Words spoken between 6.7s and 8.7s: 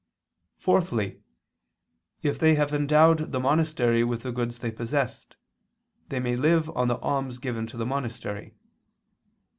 on the alms given to the monastery.